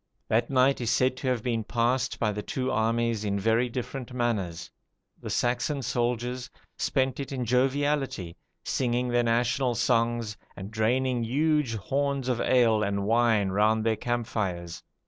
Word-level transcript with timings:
That 0.29 0.49
night 0.49 0.81
is 0.81 0.89
said 0.89 1.15
to 1.17 1.27
have 1.27 1.43
been 1.43 1.63
passed 1.63 2.17
by 2.19 2.31
the 2.31 2.41
two 2.41 2.71
armies 2.71 3.23
in 3.23 3.39
very 3.39 3.69
different 3.69 4.11
manners. 4.13 4.71
The 5.21 5.29
Saxon 5.29 5.83
soldiers 5.83 6.49
spent 6.75 7.19
it 7.19 7.31
in 7.31 7.45
joviality, 7.45 8.35
singing 8.63 9.09
their 9.09 9.21
national 9.21 9.75
songs, 9.75 10.37
and 10.55 10.71
draining 10.71 11.23
huge 11.23 11.75
horns 11.75 12.29
of 12.29 12.41
ale 12.41 12.81
and 12.81 13.03
wine 13.05 13.49
round 13.49 13.83
their 13.85 13.95
camp 13.95 14.25
fires. 14.25 14.81